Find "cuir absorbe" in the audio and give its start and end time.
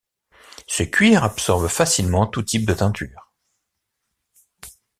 0.81-1.67